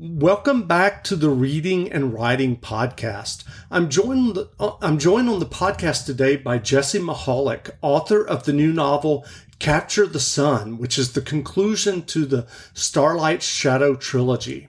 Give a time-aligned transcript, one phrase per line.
[0.00, 3.42] Welcome back to the Reading and Writing Podcast.
[3.68, 8.52] I'm joined, uh, I'm joined on the podcast today by Jessie Mihalik, author of the
[8.52, 9.26] new novel
[9.58, 14.68] Capture the Sun, which is the conclusion to the Starlight Shadow trilogy.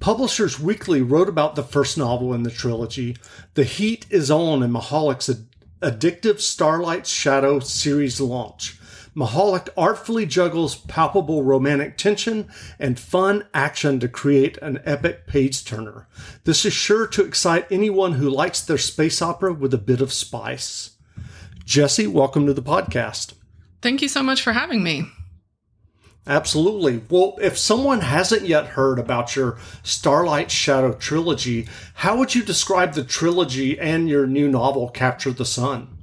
[0.00, 3.16] Publishers Weekly wrote about the first novel in the trilogy.
[3.54, 5.30] The heat is on in Mihalik's
[5.80, 8.77] addictive Starlight Shadow series launch.
[9.16, 12.48] Mihalik artfully juggles palpable romantic tension
[12.78, 16.06] and fun action to create an epic page turner.
[16.44, 20.12] This is sure to excite anyone who likes their space opera with a bit of
[20.12, 20.96] spice.
[21.64, 23.34] Jessie, welcome to the podcast.
[23.82, 25.06] Thank you so much for having me.
[26.26, 27.02] Absolutely.
[27.08, 32.92] Well, if someone hasn't yet heard about your Starlight Shadow trilogy, how would you describe
[32.92, 35.97] the trilogy and your new novel, Capture the Sun?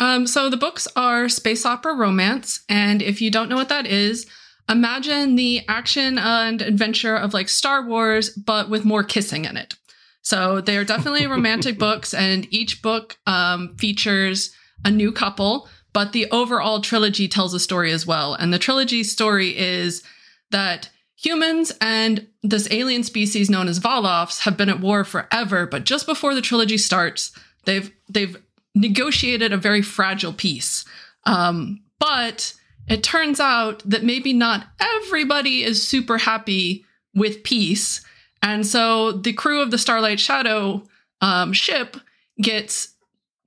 [0.00, 3.86] Um, so the books are space opera romance, and if you don't know what that
[3.86, 4.26] is,
[4.68, 9.74] imagine the action and adventure of like Star Wars, but with more kissing in it.
[10.22, 16.12] So they are definitely romantic books, and each book um, features a new couple, but
[16.12, 18.32] the overall trilogy tells a story as well.
[18.34, 20.02] And the trilogy story is
[20.50, 25.84] that humans and this alien species known as Volofs have been at war forever, but
[25.84, 27.32] just before the trilogy starts,
[27.66, 28.36] they've they've
[28.74, 30.84] negotiated a very fragile peace.
[31.24, 32.54] Um, but
[32.88, 38.02] it turns out that maybe not everybody is super happy with peace.
[38.42, 40.82] And so the crew of the Starlight Shadow
[41.20, 41.96] um, ship
[42.40, 42.94] gets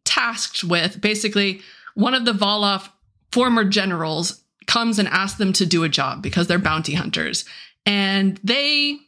[0.06, 1.62] tasked with basically
[1.96, 2.90] one of the Volof
[3.32, 7.46] former generals comes and asks them to do a job because they're bounty hunters.
[7.86, 9.00] And they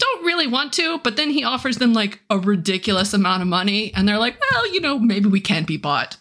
[0.00, 3.94] don't really want to, but then he offers them like a ridiculous amount of money,
[3.94, 6.16] and they're like, well, you know, maybe we can't be bought.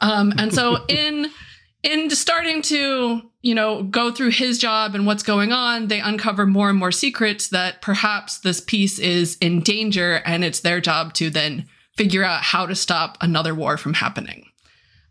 [0.00, 1.30] Um, and so in
[1.82, 6.46] in starting to you know go through his job and what's going on, they uncover
[6.46, 11.14] more and more secrets that perhaps this piece is in danger, and it's their job
[11.14, 14.46] to then figure out how to stop another war from happening.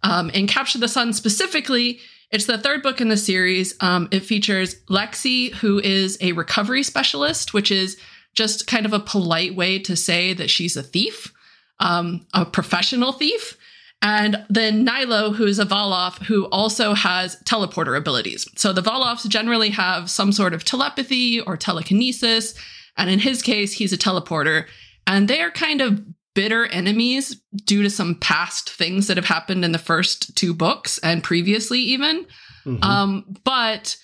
[0.04, 2.00] Um, in Capture the Sun specifically,
[2.32, 3.76] it's the third book in the series.
[3.82, 8.00] Um, it features Lexi, who is a recovery specialist, which is
[8.36, 11.34] just kind of a polite way to say that she's a thief,
[11.80, 13.58] um, a professional thief.
[14.02, 18.48] And then Nilo, who is a Volof, who also has teleporter abilities.
[18.56, 22.54] So the Volofs generally have some sort of telepathy or telekinesis.
[22.96, 24.68] And in his case, he's a teleporter.
[25.06, 26.02] And they are kind of
[26.40, 27.36] bitter enemies
[27.66, 31.82] due to some past things that have happened in the first two books and previously,
[31.82, 32.26] even.
[32.66, 32.82] Mm-hmm.
[32.82, 33.98] Um, but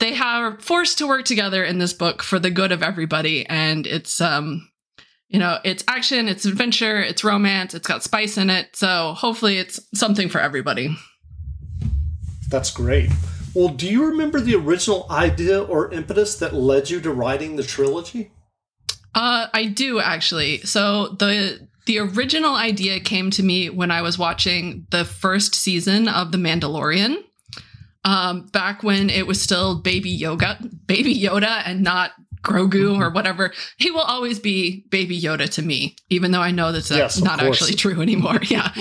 [0.00, 3.46] they are forced to work together in this book for the good of everybody.
[3.46, 4.68] And it's um
[5.28, 8.74] you know it's action it's adventure it's romance it's got spice in it.
[8.74, 10.96] So hopefully it's something for everybody.
[12.48, 13.10] That's great.
[13.54, 17.62] Well do you remember the original idea or impetus that led you to writing the
[17.62, 18.32] trilogy?
[19.14, 20.62] Uh i do actually.
[20.62, 26.08] So the the original idea came to me when i was watching the first season
[26.08, 27.16] of the mandalorian
[28.06, 33.52] um, back when it was still baby yoga, baby Yoda and not Grogu or whatever.
[33.76, 37.40] He will always be baby Yoda to me, even though I know that's yes, not
[37.40, 37.60] course.
[37.60, 38.38] actually true anymore.
[38.42, 38.72] Yeah.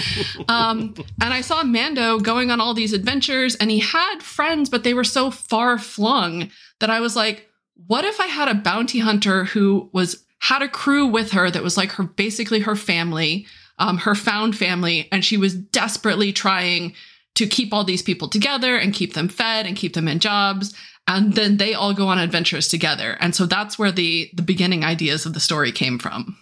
[0.48, 4.84] um, and I saw Mando going on all these adventures and he had friends, but
[4.84, 7.50] they were so far flung that I was like,
[7.88, 11.64] what if I had a bounty hunter who was had a crew with her that
[11.64, 13.46] was like her basically her family,
[13.80, 16.94] um, her found family, and she was desperately trying
[17.36, 20.74] to keep all these people together and keep them fed and keep them in jobs
[21.08, 23.18] and then they all go on adventures together.
[23.20, 26.38] And so that's where the the beginning ideas of the story came from.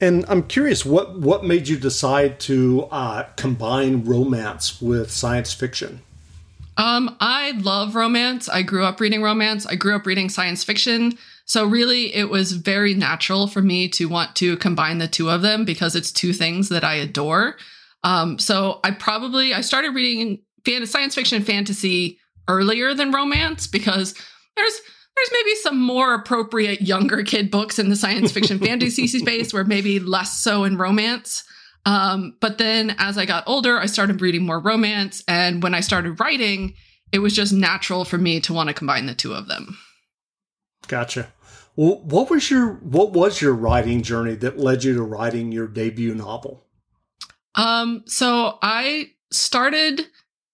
[0.00, 6.02] And i'm curious what what made you decide to uh, combine romance with science fiction?
[6.76, 8.48] Um i love romance.
[8.48, 9.66] I grew up reading romance.
[9.66, 14.06] I grew up reading science fiction so really it was very natural for me to
[14.06, 17.56] want to combine the two of them because it's two things that i adore
[18.04, 20.38] um, so I probably I started reading
[20.84, 22.18] science fiction and fantasy
[22.48, 24.14] earlier than romance because
[24.56, 24.80] there's
[25.16, 29.64] there's maybe some more appropriate younger kid books in the science fiction fantasy space where
[29.64, 31.44] maybe less so in romance.
[31.86, 35.22] Um, but then as I got older, I started reading more romance.
[35.28, 36.74] And when I started writing,
[37.12, 39.78] it was just natural for me to want to combine the two of them.
[40.88, 41.32] Gotcha.
[41.76, 45.66] Well, what was your what was your writing journey that led you to writing your
[45.66, 46.64] debut novel?
[47.56, 50.06] Um, so I started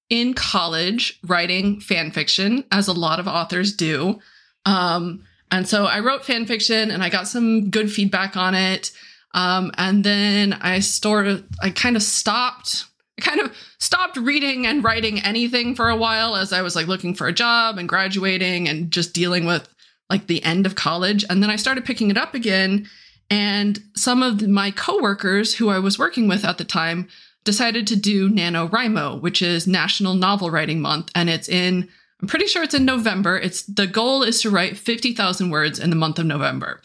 [0.09, 4.19] in college writing fan fiction, as a lot of authors do.
[4.67, 8.91] Um, and so I wrote fan fiction and I got some good feedback on it.
[9.33, 12.87] Um, and then I started, I kind of stopped,
[13.19, 16.89] I kind of stopped reading and writing anything for a while as I was like
[16.89, 19.69] looking for a job and graduating and just dealing with
[20.11, 21.25] like the end of college.
[21.31, 22.89] And then I started picking it up again.
[23.31, 27.09] And some of my coworkers who I was working with at the time
[27.45, 31.11] decided to do NaNoWriMo, which is National Novel Writing Month.
[31.15, 31.89] And it's in,
[32.21, 33.39] I'm pretty sure it's in November.
[33.39, 36.83] It's the goal is to write 50,000 words in the month of November.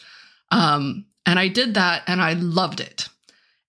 [0.50, 3.08] Um, and I did that and I loved it.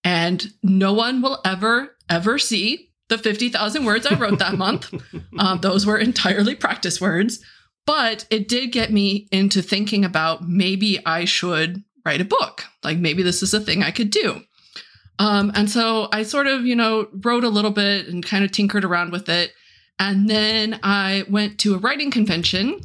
[0.04, 4.94] And no one will ever, ever see the 50,000 words I wrote that month.
[5.40, 7.44] Um, those were entirely practice words.
[7.88, 12.66] But it did get me into thinking about maybe I should write a book.
[12.84, 14.42] Like maybe this is a thing I could do.
[15.20, 18.52] Um, and so I sort of, you know, wrote a little bit and kind of
[18.52, 19.54] tinkered around with it.
[19.98, 22.82] And then I went to a writing convention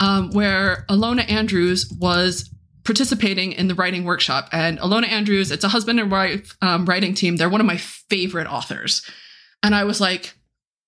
[0.00, 2.48] um, where Ilona Andrews was
[2.84, 4.48] participating in the writing workshop.
[4.52, 7.36] And Ilona Andrews, it's a husband and wife um, writing team.
[7.36, 9.02] They're one of my favorite authors.
[9.62, 10.34] And I was like,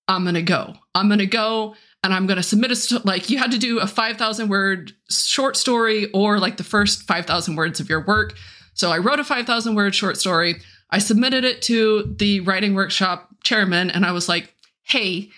[0.07, 0.73] I'm going to go.
[0.95, 3.57] I'm going to go and I'm going to submit a, st- like, you had to
[3.57, 8.35] do a 5,000 word short story or like the first 5,000 words of your work.
[8.73, 10.61] So I wrote a 5,000 word short story.
[10.89, 14.53] I submitted it to the writing workshop chairman and I was like,
[14.83, 15.29] hey,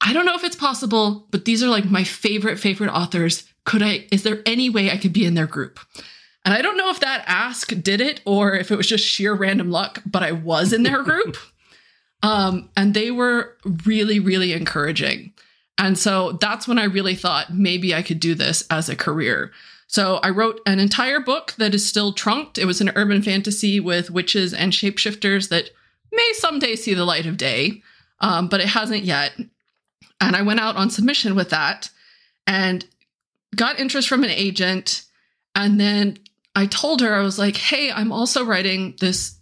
[0.00, 3.44] I don't know if it's possible, but these are like my favorite, favorite authors.
[3.64, 5.80] Could I, is there any way I could be in their group?
[6.44, 9.34] And I don't know if that ask did it or if it was just sheer
[9.34, 11.36] random luck, but I was in their group.
[12.22, 15.32] um, and they were really, really encouraging.
[15.78, 19.52] And so that's when I really thought maybe I could do this as a career.
[19.86, 22.58] So I wrote an entire book that is still trunked.
[22.58, 25.70] It was an urban fantasy with witches and shapeshifters that
[26.12, 27.82] may someday see the light of day,
[28.20, 29.32] um, but it hasn't yet.
[30.20, 31.90] And I went out on submission with that
[32.46, 32.84] and
[33.54, 35.04] got interest from an agent.
[35.54, 36.18] And then
[36.56, 39.36] I told her, I was like, hey, I'm also writing this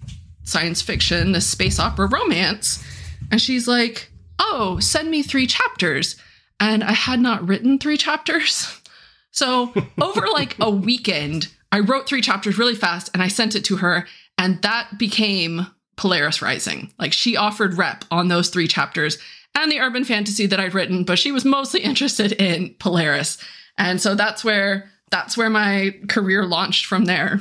[0.45, 2.85] science fiction, this space opera romance.
[3.31, 4.12] And she's like,
[4.43, 6.17] oh, send me three chapters.
[6.61, 8.79] And I had not written three chapters.
[9.35, 13.65] So over like a weekend, I wrote three chapters really fast and I sent it
[13.65, 14.07] to her.
[14.37, 15.67] And that became
[15.97, 16.93] Polaris Rising.
[16.99, 19.17] Like she offered rep on those three chapters
[19.55, 23.39] and the urban fantasy that I'd written, but she was mostly interested in Polaris.
[23.79, 27.41] And so that's where that's where my career launched from there.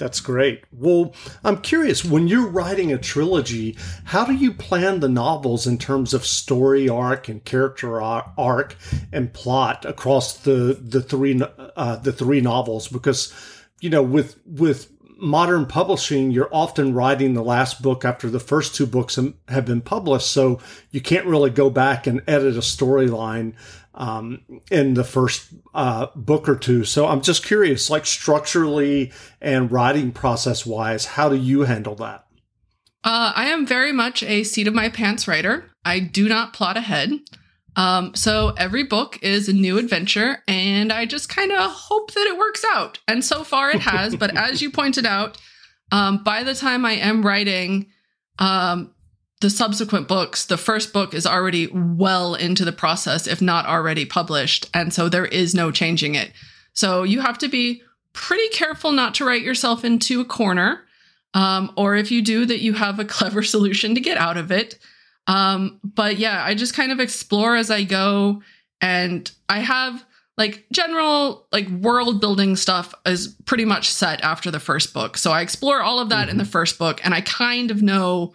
[0.00, 0.64] That's great.
[0.72, 1.14] Well,
[1.44, 6.14] I'm curious when you're writing a trilogy, how do you plan the novels in terms
[6.14, 8.76] of story arc and character arc
[9.12, 11.38] and plot across the the three
[11.76, 12.88] uh, the three novels?
[12.88, 13.30] Because
[13.82, 18.74] you know, with with modern publishing, you're often writing the last book after the first
[18.74, 19.18] two books
[19.48, 23.54] have been published, so you can't really go back and edit a storyline
[23.94, 26.84] um, in the first uh, book or two.
[26.84, 32.26] So I'm just curious, like structurally and writing process wise, how do you handle that?
[33.02, 35.70] Uh, I am very much a seat of my pants writer.
[35.84, 37.12] I do not plot ahead.
[37.80, 42.26] Um, so every book is a new adventure, and I just kind of hope that
[42.26, 42.98] it works out.
[43.08, 44.14] And so far it has.
[44.16, 45.38] but as you pointed out,
[45.90, 47.86] um, by the time I am writing,
[48.38, 48.92] um,
[49.40, 54.04] the subsequent books, the first book is already well into the process, if not already
[54.04, 54.68] published.
[54.74, 56.32] And so there is no changing it.
[56.74, 57.80] So you have to be
[58.12, 60.82] pretty careful not to write yourself into a corner.
[61.32, 64.52] Um, or if you do, that you have a clever solution to get out of
[64.52, 64.78] it.
[65.26, 68.42] Um, but yeah, I just kind of explore as I go.
[68.80, 70.04] And I have
[70.36, 75.18] like general like world building stuff is pretty much set after the first book.
[75.18, 76.30] So I explore all of that mm-hmm.
[76.30, 78.34] in the first book and I kind of know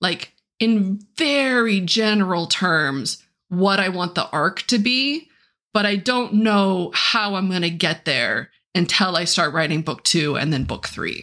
[0.00, 5.28] like in very general terms what I want the arc to be,
[5.72, 10.02] but I don't know how I'm going to get there until I start writing book
[10.02, 11.22] two and then book three.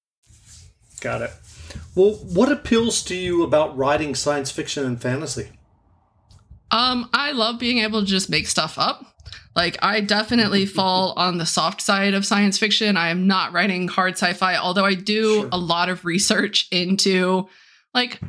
[1.01, 1.31] Got it.
[1.95, 5.49] Well, what appeals to you about writing science fiction and fantasy?
[6.69, 9.05] Um, I love being able to just make stuff up.
[9.55, 12.95] Like, I definitely fall on the soft side of science fiction.
[12.95, 15.49] I am not writing hard sci fi, although I do sure.
[15.51, 17.49] a lot of research into
[17.93, 18.21] like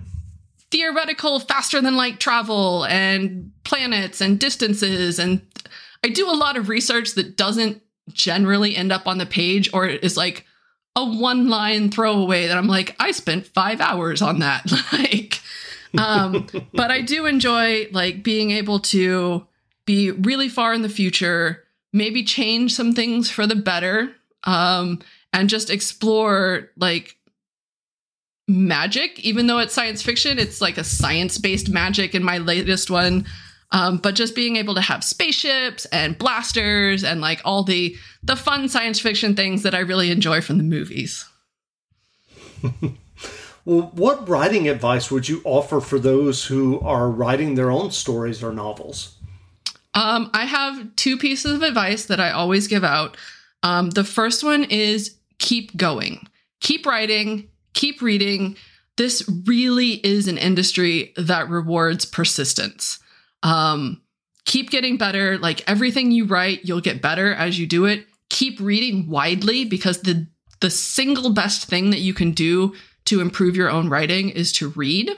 [0.70, 5.18] theoretical faster than light travel and planets and distances.
[5.18, 5.42] And
[6.02, 9.86] I do a lot of research that doesn't generally end up on the page or
[9.86, 10.46] is like
[10.94, 14.70] a one line throwaway that I'm like, I spent five hours on that.
[14.92, 15.40] like,
[15.96, 19.46] um, but I do enjoy like being able to
[19.86, 25.00] be really far in the future, maybe change some things for the better um,
[25.32, 27.16] and just explore like
[28.46, 29.18] magic.
[29.20, 33.26] Even though it's science fiction, it's like a science based magic in my latest one.
[33.72, 38.36] Um, but just being able to have spaceships and blasters and like all the the
[38.36, 41.24] fun science fiction things that I really enjoy from the movies.
[43.64, 48.42] well, what writing advice would you offer for those who are writing their own stories
[48.42, 49.16] or novels?
[49.94, 53.16] Um, I have two pieces of advice that I always give out.
[53.62, 56.26] Um, the first one is keep going,
[56.60, 58.56] keep writing, keep reading.
[58.96, 62.98] This really is an industry that rewards persistence.
[63.42, 64.02] Um,
[64.44, 65.38] keep getting better.
[65.38, 68.06] Like everything you write, you'll get better as you do it.
[68.28, 70.26] Keep reading widely because the
[70.60, 74.68] the single best thing that you can do to improve your own writing is to
[74.70, 75.10] read.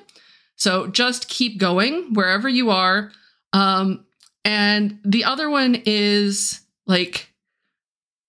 [0.57, 3.13] So just keep going wherever you are.
[3.53, 4.07] Um,
[4.45, 7.31] and the other one is like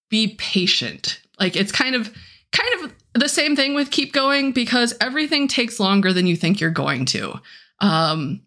[0.09, 1.19] be patient.
[1.39, 2.13] Like it's kind of
[2.51, 6.59] kind of the same thing with keep going because everything takes longer than you think
[6.59, 7.39] you're going to.
[7.79, 8.41] Um,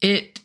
[0.00, 0.40] it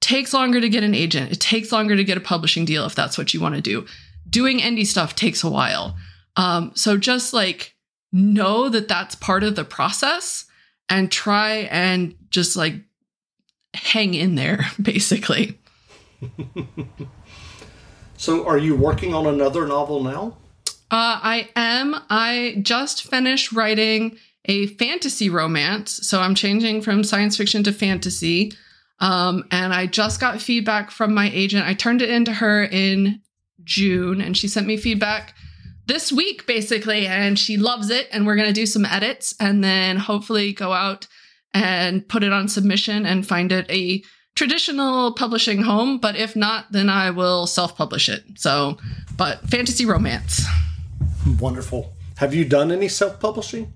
[0.00, 1.32] takes longer to get an agent.
[1.32, 3.86] It takes longer to get a publishing deal if that's what you want to do.
[4.28, 5.96] Doing indie stuff takes a while.
[6.36, 7.74] Um, so just like
[8.12, 10.46] know that that's part of the process
[10.88, 12.74] and try and just like
[13.74, 15.58] hang in there, basically.
[18.16, 20.36] so, are you working on another novel now?
[20.90, 21.96] Uh, I am.
[22.10, 26.06] I just finished writing a fantasy romance.
[26.06, 28.52] So, I'm changing from science fiction to fantasy.
[29.00, 31.66] Um, and I just got feedback from my agent.
[31.66, 33.20] I turned it into her in
[33.64, 35.34] June, and she sent me feedback
[35.86, 37.06] this week, basically.
[37.06, 38.08] And she loves it.
[38.12, 41.06] And we're going to do some edits and then hopefully go out
[41.52, 44.02] and put it on submission and find it a
[44.34, 48.22] traditional publishing home, but if not, then I will self publish it.
[48.36, 48.78] So,
[49.16, 50.44] but fantasy romance.
[51.38, 51.92] Wonderful.
[52.16, 53.72] Have you done any self publishing?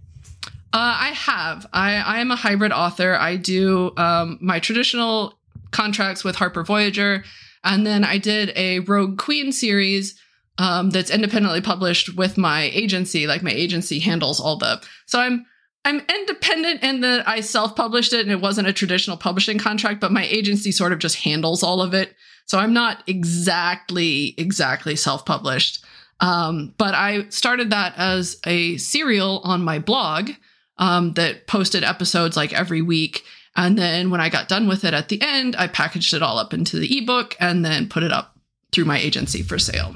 [0.75, 1.66] Uh, I have.
[1.73, 3.14] I, I am a hybrid author.
[3.14, 5.38] I do um, my traditional
[5.71, 7.23] contracts with Harper Voyager,
[7.62, 10.19] and then I did a Rogue Queen series
[10.59, 13.28] um, that's independently published with my agency.
[13.28, 14.83] Like my agency handles all the.
[15.07, 15.47] So I'm
[15.85, 20.00] I'm independent in that I self published it and it wasn't a traditional publishing contract,
[20.00, 22.16] but my agency sort of just handles all of it.
[22.47, 25.85] So I'm not exactly, exactly self published.
[26.19, 30.31] Um, but I started that as a serial on my blog
[30.78, 33.23] um, that posted episodes like every week.
[33.57, 36.38] And then when I got done with it at the end, I packaged it all
[36.38, 38.37] up into the ebook and then put it up
[38.73, 39.95] through my agency for sale.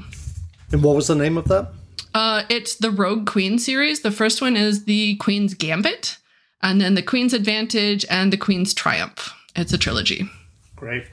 [0.71, 1.73] And what was the name of that?
[2.15, 4.01] Uh, it's the Rogue Queen series.
[4.01, 6.19] The first one is the Queen's Gambit,
[6.63, 9.33] and then the Queen's Advantage and the Queen's Triumph.
[9.57, 10.29] It's a trilogy.
[10.77, 11.07] Great.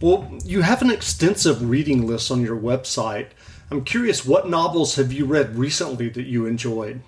[0.00, 3.28] Well, you have an extensive reading list on your website.
[3.70, 7.00] I'm curious, what novels have you read recently that you enjoyed?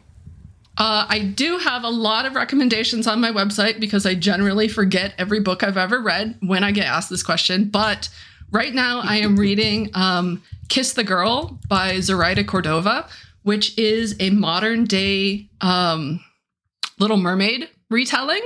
[0.78, 5.14] Uh, I do have a lot of recommendations on my website because I generally forget
[5.16, 7.68] every book I've ever read when I get asked this question.
[7.68, 8.11] But
[8.50, 13.09] right now, I am reading um, Kiss the Girl by Zoraida Cordova,
[13.42, 16.21] which is a modern day um,
[16.99, 18.42] Little Mermaid retelling.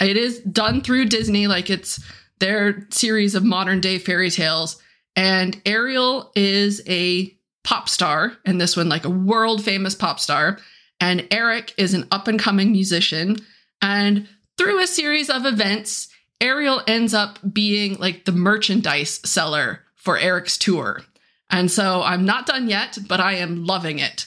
[0.00, 2.02] It is done through Disney, like it's
[2.38, 4.80] their series of modern day fairy tales.
[5.14, 10.58] And Ariel is a pop star, and this one, like a world famous pop star.
[11.00, 13.36] And Eric is an up and coming musician.
[13.80, 14.28] And
[14.58, 16.08] through a series of events,
[16.40, 21.02] Ariel ends up being like the merchandise seller for Eric's tour.
[21.50, 24.26] And so I'm not done yet, but I am loving it.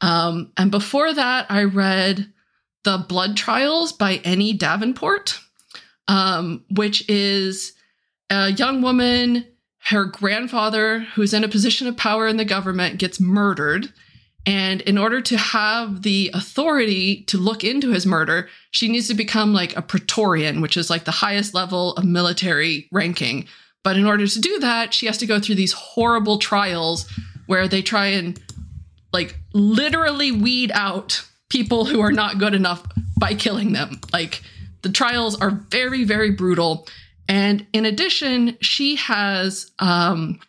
[0.00, 2.32] Um, and before that, I read
[2.82, 4.54] The Blood Trials by N.E.
[4.54, 5.38] Davenport,
[6.08, 7.72] um, which is
[8.30, 9.46] a young woman.
[9.78, 13.92] Her grandfather, who's in a position of power in the government, gets murdered.
[14.46, 19.14] And in order to have the authority to look into his murder, she needs to
[19.14, 23.46] become like a Praetorian, which is like the highest level of military ranking,
[23.84, 27.08] but in order to do that, she has to go through these horrible trials
[27.46, 28.40] where they try and
[29.12, 32.84] like literally weed out people who are not good enough
[33.20, 34.00] by killing them.
[34.12, 34.42] Like
[34.82, 36.88] the trials are very, very brutal.
[37.28, 40.40] And in addition, she has um,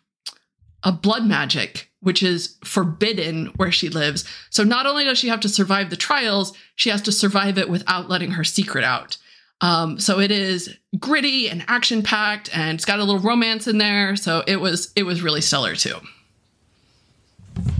[0.82, 4.24] a blood magic, which is forbidden where she lives.
[4.48, 7.68] So not only does she have to survive the trials, she has to survive it
[7.68, 9.16] without letting her secret out.
[9.60, 13.78] Um, so it is gritty and action packed, and it's got a little romance in
[13.78, 14.14] there.
[14.14, 15.96] So it was it was really stellar too.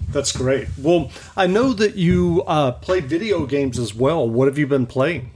[0.08, 0.66] That's great.
[0.76, 4.28] Well, I know that you uh, play video games as well.
[4.28, 5.30] What have you been playing?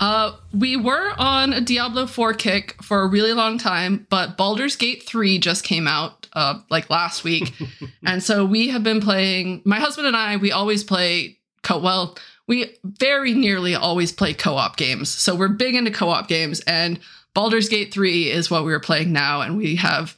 [0.00, 4.74] Uh, we were on a Diablo 4 kick for a really long time, but Baldur's
[4.74, 7.52] Gate 3 just came out uh, like last week.
[8.06, 12.16] and so we have been playing, my husband and I, we always play co well,
[12.46, 15.08] we very nearly always play co-op games.
[15.08, 17.00] So we're big into co-op games and
[17.34, 20.16] Baldur's Gate 3 is what we are playing now and we have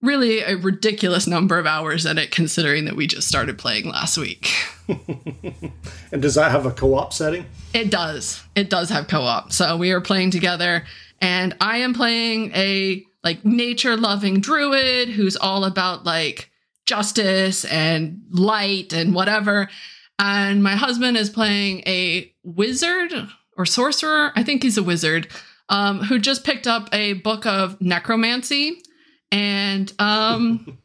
[0.00, 4.18] really a ridiculous number of hours in it considering that we just started playing last
[4.18, 4.52] week.
[6.12, 7.46] and does that have a co-op setting?
[7.72, 8.42] It does.
[8.54, 9.52] It does have co-op.
[9.52, 10.84] So we are playing together
[11.20, 16.50] and I am playing a like nature loving druid who's all about like
[16.86, 19.68] justice and light and whatever.
[20.18, 23.12] And my husband is playing a wizard
[23.56, 24.32] or sorcerer.
[24.36, 25.28] I think he's a wizard
[25.68, 28.82] um, who just picked up a book of necromancy
[29.32, 30.64] and um,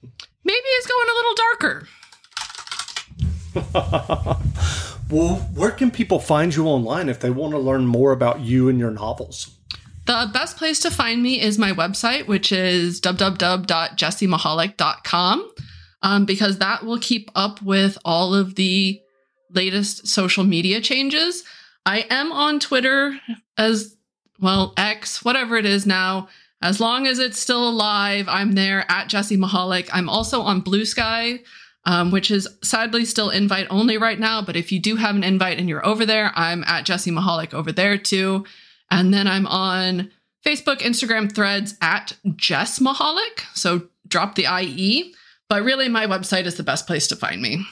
[0.43, 1.87] maybe is going a little darker.
[5.09, 8.69] well, where can people find you online if they want to learn more about you
[8.69, 9.58] and your novels?
[10.09, 15.51] The best place to find me is my website, which is www.jessiemihalik.com,
[16.01, 18.99] um, because that will keep up with all of the
[19.51, 21.43] latest social media changes.
[21.85, 23.19] I am on Twitter
[23.55, 23.95] as
[24.39, 26.27] well, X, whatever it is now.
[26.59, 29.89] As long as it's still alive, I'm there at Jessie Mihalik.
[29.93, 31.41] I'm also on Blue Sky,
[31.85, 34.41] um, which is sadly still invite only right now.
[34.41, 37.53] But if you do have an invite and you're over there, I'm at Jessie Mihalik
[37.53, 38.43] over there too.
[38.91, 40.11] And then I'm on
[40.45, 43.41] Facebook, Instagram, threads at Jess Mihalik.
[43.53, 45.13] So drop the IE.
[45.49, 47.65] But really, my website is the best place to find me.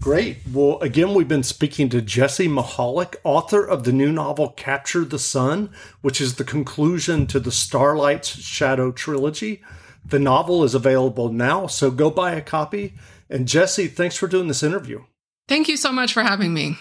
[0.00, 0.38] Great.
[0.52, 5.18] Well, again, we've been speaking to Jessie Mihalik, author of the new novel Capture the
[5.18, 5.70] Sun,
[6.00, 9.62] which is the conclusion to the Starlight's Shadow trilogy.
[10.04, 12.94] The novel is available now, so go buy a copy.
[13.30, 15.04] And Jessie, thanks for doing this interview.
[15.46, 16.76] Thank you so much for having me.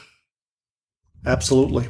[1.24, 1.89] Absolutely.